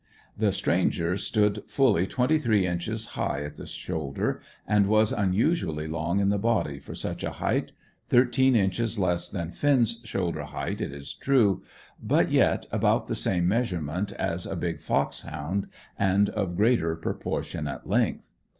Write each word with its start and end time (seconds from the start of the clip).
The 0.35 0.51
stranger 0.51 1.15
stood 1.15 1.61
fully 1.67 2.07
twenty 2.07 2.39
three 2.39 2.65
inches 2.65 3.05
high 3.13 3.43
at 3.43 3.55
the 3.57 3.67
shoulder, 3.67 4.41
and 4.67 4.87
was 4.87 5.11
unusually 5.11 5.85
long 5.85 6.19
in 6.19 6.29
the 6.29 6.39
body 6.39 6.79
for 6.79 6.95
such 6.95 7.23
a 7.23 7.33
height 7.33 7.71
thirteen 8.09 8.55
inches 8.55 8.97
less 8.97 9.29
than 9.29 9.51
Finn's 9.51 10.01
shoulder 10.03 10.45
height 10.45 10.81
it 10.81 10.91
is 10.91 11.13
true, 11.13 11.61
but 12.01 12.31
yet 12.31 12.65
about 12.71 13.05
the 13.05 13.13
same 13.13 13.47
measurement 13.47 14.11
as 14.13 14.47
a 14.47 14.55
big 14.55 14.81
foxhound 14.81 15.67
and 15.99 16.31
of 16.31 16.57
greater 16.57 16.95
proportionate 16.95 17.85
length. 17.85 18.31